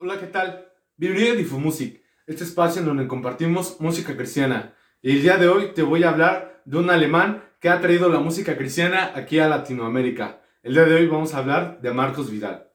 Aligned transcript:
Hola, 0.00 0.20
¿qué 0.20 0.28
tal? 0.28 0.72
Bienvenido 0.96 1.32
a 1.32 1.36
Difumusic, 1.36 2.00
este 2.28 2.44
espacio 2.44 2.80
en 2.80 2.86
donde 2.86 3.08
compartimos 3.08 3.80
música 3.80 4.16
cristiana. 4.16 4.76
Y 5.02 5.10
el 5.10 5.22
día 5.22 5.38
de 5.38 5.48
hoy 5.48 5.72
te 5.74 5.82
voy 5.82 6.04
a 6.04 6.10
hablar 6.10 6.62
de 6.66 6.78
un 6.78 6.88
alemán 6.88 7.42
que 7.58 7.68
ha 7.68 7.80
traído 7.80 8.08
la 8.08 8.20
música 8.20 8.56
cristiana 8.56 9.10
aquí 9.16 9.40
a 9.40 9.48
Latinoamérica. 9.48 10.40
El 10.62 10.74
día 10.74 10.84
de 10.84 10.94
hoy 10.94 11.08
vamos 11.08 11.34
a 11.34 11.38
hablar 11.38 11.80
de 11.80 11.92
Marcos 11.92 12.30
Vidal. 12.30 12.70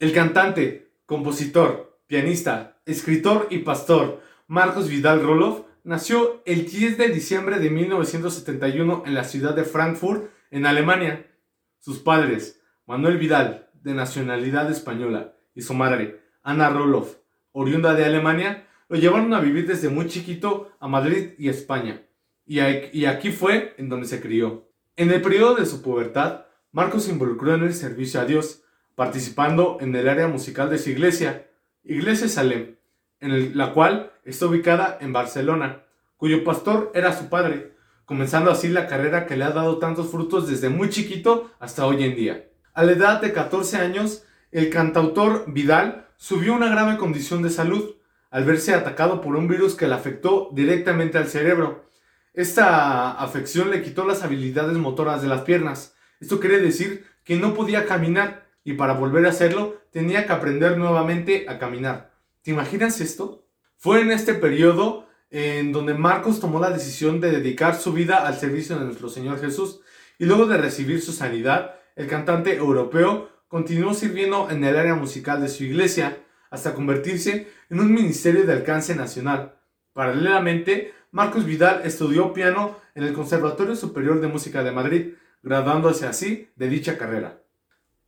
El 0.00 0.12
cantante, 0.12 0.98
compositor, 1.06 2.00
pianista, 2.08 2.80
escritor 2.86 3.46
y 3.50 3.58
pastor 3.58 4.20
Marcos 4.48 4.88
Vidal 4.88 5.22
Roloff 5.22 5.60
nació 5.84 6.42
el 6.46 6.66
10 6.66 6.98
de 6.98 7.08
diciembre 7.08 7.58
de 7.58 7.70
1971 7.70 9.04
en 9.06 9.14
la 9.14 9.24
ciudad 9.24 9.54
de 9.54 9.64
Frankfurt, 9.64 10.30
en 10.50 10.66
Alemania. 10.66 11.30
Sus 11.78 11.98
padres, 11.98 12.60
Manuel 12.86 13.18
Vidal, 13.18 13.70
de 13.82 13.94
nacionalidad 13.94 14.70
española, 14.70 15.36
y 15.54 15.62
su 15.62 15.74
madre, 15.74 16.22
Ana 16.42 16.70
Roloff, 16.70 17.16
oriunda 17.52 17.94
de 17.94 18.04
Alemania, 18.04 18.66
lo 18.88 18.96
llevaron 18.96 19.32
a 19.34 19.40
vivir 19.40 19.66
desde 19.66 19.90
muy 19.90 20.08
chiquito 20.08 20.72
a 20.80 20.88
Madrid 20.88 21.32
y 21.38 21.48
España, 21.48 22.02
y 22.46 23.04
aquí 23.04 23.30
fue 23.30 23.74
en 23.78 23.88
donde 23.88 24.06
se 24.06 24.20
crió. 24.20 24.68
En 24.96 25.10
el 25.10 25.20
periodo 25.20 25.56
de 25.56 25.66
su 25.66 25.82
pubertad, 25.82 26.46
Marcos 26.72 27.04
se 27.04 27.12
involucró 27.12 27.54
en 27.54 27.62
el 27.62 27.74
servicio 27.74 28.20
a 28.20 28.24
Dios, 28.24 28.62
participando 28.94 29.78
en 29.80 29.94
el 29.94 30.08
área 30.08 30.28
musical 30.28 30.70
de 30.70 30.78
su 30.78 30.90
iglesia, 30.90 31.50
Iglesia 31.82 32.28
Salem, 32.28 32.76
en 33.24 33.56
la 33.56 33.72
cual 33.72 34.12
está 34.24 34.46
ubicada 34.46 34.98
en 35.00 35.12
Barcelona, 35.12 35.82
cuyo 36.18 36.44
pastor 36.44 36.92
era 36.94 37.16
su 37.16 37.28
padre, 37.28 37.72
comenzando 38.04 38.50
así 38.50 38.68
la 38.68 38.86
carrera 38.86 39.26
que 39.26 39.36
le 39.36 39.44
ha 39.44 39.50
dado 39.50 39.78
tantos 39.78 40.10
frutos 40.10 40.46
desde 40.46 40.68
muy 40.68 40.90
chiquito 40.90 41.50
hasta 41.58 41.86
hoy 41.86 42.04
en 42.04 42.14
día. 42.14 42.48
A 42.74 42.84
la 42.84 42.92
edad 42.92 43.20
de 43.22 43.32
14 43.32 43.78
años, 43.78 44.24
el 44.52 44.68
cantautor 44.68 45.44
Vidal 45.46 46.08
subió 46.16 46.54
una 46.54 46.68
grave 46.68 46.98
condición 46.98 47.42
de 47.42 47.50
salud 47.50 47.96
al 48.30 48.44
verse 48.44 48.74
atacado 48.74 49.20
por 49.20 49.36
un 49.36 49.48
virus 49.48 49.74
que 49.74 49.88
le 49.88 49.94
afectó 49.94 50.50
directamente 50.52 51.16
al 51.16 51.28
cerebro. 51.28 51.88
Esta 52.34 53.12
afección 53.12 53.70
le 53.70 53.82
quitó 53.82 54.04
las 54.06 54.22
habilidades 54.22 54.76
motoras 54.76 55.22
de 55.22 55.28
las 55.28 55.42
piernas. 55.42 55.94
Esto 56.20 56.40
quiere 56.40 56.60
decir 56.60 57.06
que 57.24 57.36
no 57.36 57.54
podía 57.54 57.86
caminar 57.86 58.46
y 58.64 58.74
para 58.74 58.94
volver 58.94 59.24
a 59.24 59.30
hacerlo 59.30 59.80
tenía 59.92 60.26
que 60.26 60.32
aprender 60.32 60.76
nuevamente 60.76 61.46
a 61.48 61.58
caminar. 61.58 62.13
¿Te 62.44 62.50
imaginas 62.50 63.00
esto? 63.00 63.48
Fue 63.78 64.02
en 64.02 64.10
este 64.10 64.34
periodo 64.34 65.08
en 65.30 65.72
donde 65.72 65.94
Marcos 65.94 66.40
tomó 66.40 66.60
la 66.60 66.68
decisión 66.68 67.18
de 67.18 67.30
dedicar 67.30 67.74
su 67.74 67.94
vida 67.94 68.26
al 68.26 68.38
servicio 68.38 68.78
de 68.78 68.84
nuestro 68.84 69.08
Señor 69.08 69.40
Jesús 69.40 69.80
y 70.18 70.26
luego 70.26 70.44
de 70.44 70.58
recibir 70.58 71.00
su 71.00 71.12
sanidad, 71.12 71.76
el 71.96 72.06
cantante 72.06 72.54
europeo 72.54 73.30
continuó 73.48 73.94
sirviendo 73.94 74.50
en 74.50 74.62
el 74.62 74.76
área 74.76 74.94
musical 74.94 75.40
de 75.40 75.48
su 75.48 75.64
iglesia 75.64 76.18
hasta 76.50 76.74
convertirse 76.74 77.48
en 77.70 77.80
un 77.80 77.90
ministerio 77.90 78.44
de 78.44 78.52
alcance 78.52 78.94
nacional. 78.94 79.56
Paralelamente, 79.94 80.92
Marcos 81.12 81.46
Vidal 81.46 81.80
estudió 81.84 82.34
piano 82.34 82.76
en 82.94 83.04
el 83.04 83.14
Conservatorio 83.14 83.74
Superior 83.74 84.20
de 84.20 84.28
Música 84.28 84.62
de 84.62 84.70
Madrid, 84.70 85.14
graduándose 85.42 86.06
así 86.06 86.50
de 86.56 86.68
dicha 86.68 86.98
carrera. 86.98 87.40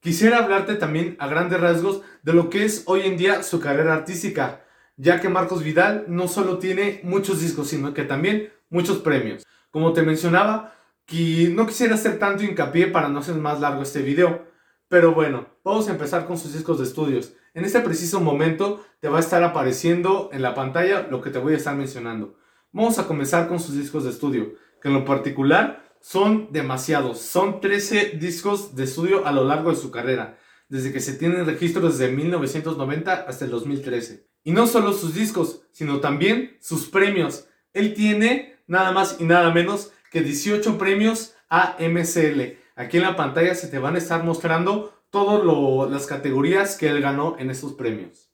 Quisiera 0.06 0.38
hablarte 0.38 0.76
también 0.76 1.16
a 1.18 1.26
grandes 1.26 1.60
rasgos 1.60 2.02
de 2.22 2.32
lo 2.32 2.48
que 2.48 2.64
es 2.64 2.84
hoy 2.86 3.00
en 3.00 3.16
día 3.16 3.42
su 3.42 3.58
carrera 3.58 3.92
artística, 3.92 4.64
ya 4.96 5.20
que 5.20 5.28
Marcos 5.28 5.64
Vidal 5.64 6.04
no 6.06 6.28
solo 6.28 6.58
tiene 6.58 7.00
muchos 7.02 7.40
discos, 7.40 7.66
sino 7.66 7.92
que 7.92 8.04
también 8.04 8.52
muchos 8.70 8.98
premios. 8.98 9.44
Como 9.72 9.92
te 9.92 10.02
mencionaba, 10.02 10.76
que 11.06 11.50
no 11.52 11.66
quisiera 11.66 11.96
hacer 11.96 12.20
tanto 12.20 12.44
hincapié 12.44 12.86
para 12.86 13.08
no 13.08 13.18
hacer 13.18 13.34
más 13.34 13.58
largo 13.58 13.82
este 13.82 14.00
video, 14.00 14.46
pero 14.86 15.12
bueno, 15.12 15.48
vamos 15.64 15.88
a 15.88 15.90
empezar 15.90 16.24
con 16.24 16.38
sus 16.38 16.52
discos 16.52 16.78
de 16.78 16.84
estudios. 16.84 17.32
En 17.52 17.64
este 17.64 17.80
preciso 17.80 18.20
momento 18.20 18.86
te 19.00 19.08
va 19.08 19.16
a 19.16 19.22
estar 19.22 19.42
apareciendo 19.42 20.30
en 20.32 20.40
la 20.40 20.54
pantalla 20.54 21.08
lo 21.10 21.20
que 21.20 21.30
te 21.30 21.40
voy 21.40 21.54
a 21.54 21.56
estar 21.56 21.74
mencionando. 21.74 22.38
Vamos 22.70 23.00
a 23.00 23.08
comenzar 23.08 23.48
con 23.48 23.58
sus 23.58 23.74
discos 23.74 24.04
de 24.04 24.10
estudio, 24.10 24.52
que 24.80 24.86
en 24.86 24.94
lo 24.94 25.04
particular 25.04 25.82
son 26.06 26.52
demasiados. 26.52 27.20
Son 27.20 27.60
13 27.60 28.10
discos 28.20 28.76
de 28.76 28.84
estudio 28.84 29.26
a 29.26 29.32
lo 29.32 29.42
largo 29.42 29.70
de 29.70 29.76
su 29.76 29.90
carrera, 29.90 30.38
desde 30.68 30.92
que 30.92 31.00
se 31.00 31.14
tienen 31.14 31.44
registros 31.44 31.98
desde 31.98 32.14
1990 32.14 33.12
hasta 33.12 33.44
el 33.44 33.50
2013. 33.50 34.24
Y 34.44 34.52
no 34.52 34.68
solo 34.68 34.92
sus 34.92 35.14
discos, 35.14 35.62
sino 35.72 35.98
también 35.98 36.58
sus 36.60 36.86
premios. 36.86 37.48
Él 37.72 37.92
tiene 37.92 38.54
nada 38.68 38.92
más 38.92 39.16
y 39.18 39.24
nada 39.24 39.52
menos 39.52 39.90
que 40.12 40.20
18 40.20 40.78
premios 40.78 41.34
AMCL. 41.48 42.56
Aquí 42.76 42.98
en 42.98 43.02
la 43.02 43.16
pantalla 43.16 43.56
se 43.56 43.66
te 43.66 43.80
van 43.80 43.96
a 43.96 43.98
estar 43.98 44.22
mostrando 44.22 45.02
todas 45.10 45.90
las 45.90 46.06
categorías 46.06 46.76
que 46.76 46.86
él 46.86 47.00
ganó 47.00 47.34
en 47.40 47.50
estos 47.50 47.72
premios. 47.72 48.30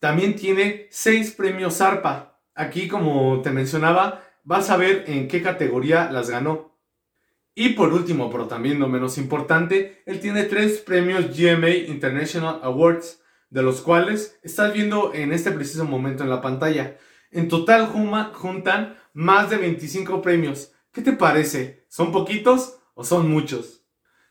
También 0.00 0.34
tiene 0.34 0.88
6 0.90 1.30
premios 1.36 1.80
ARPA. 1.80 2.40
Aquí, 2.56 2.88
como 2.88 3.40
te 3.40 3.50
mencionaba, 3.50 4.24
vas 4.42 4.68
a 4.70 4.76
ver 4.76 5.04
en 5.06 5.28
qué 5.28 5.42
categoría 5.42 6.10
las 6.10 6.28
ganó. 6.28 6.76
Y 7.60 7.70
por 7.70 7.92
último, 7.92 8.30
pero 8.30 8.46
también 8.46 8.78
no 8.78 8.86
menos 8.86 9.18
importante, 9.18 10.00
él 10.06 10.20
tiene 10.20 10.44
tres 10.44 10.78
premios 10.78 11.36
GMA 11.36 11.70
International 11.70 12.60
Awards, 12.62 13.20
de 13.50 13.64
los 13.64 13.80
cuales 13.80 14.38
estás 14.44 14.72
viendo 14.72 15.12
en 15.12 15.32
este 15.32 15.50
preciso 15.50 15.84
momento 15.84 16.22
en 16.22 16.30
la 16.30 16.40
pantalla. 16.40 16.98
En 17.32 17.48
total 17.48 17.88
juntan 18.32 18.96
más 19.12 19.50
de 19.50 19.56
25 19.56 20.22
premios. 20.22 20.70
¿Qué 20.92 21.02
te 21.02 21.14
parece? 21.14 21.84
¿Son 21.88 22.12
poquitos 22.12 22.78
o 22.94 23.02
son 23.02 23.28
muchos? 23.28 23.82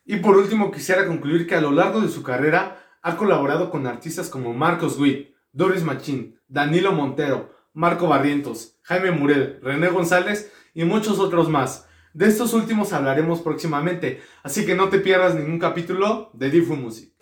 Y 0.06 0.16
por 0.16 0.38
último, 0.38 0.72
quisiera 0.72 1.06
concluir 1.06 1.48
que 1.48 1.56
a 1.56 1.62
lo 1.62 1.72
largo 1.72 2.00
de 2.00 2.08
su 2.08 2.24
carrera 2.24 2.82
ha 3.02 3.18
colaborado 3.18 3.70
con 3.70 3.88
artistas 3.88 4.30
como 4.30 4.54
Marcos 4.54 4.98
Witt, 4.98 5.36
Doris 5.52 5.84
Machín, 5.84 6.40
Danilo 6.48 6.94
Montero, 6.94 7.54
Marco 7.74 8.08
Barrientos, 8.08 8.78
Jaime 8.84 9.12
Murel, 9.12 9.60
René 9.62 9.90
González 9.90 10.50
y 10.74 10.86
muchos 10.86 11.20
otros 11.20 11.50
más. 11.50 11.87
De 12.18 12.26
estos 12.26 12.56
últimos 12.56 12.94
hablaremos 12.94 13.42
próximamente, 13.42 14.24
así 14.42 14.66
que 14.66 14.74
no 14.74 14.90
te 14.90 14.98
pierdas 14.98 15.36
ningún 15.36 15.60
capítulo 15.60 16.32
de 16.34 16.50
Difu 16.50 16.76
Music. 16.76 17.14